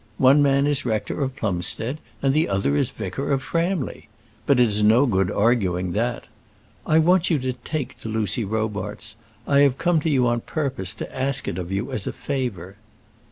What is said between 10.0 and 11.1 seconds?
you on purpose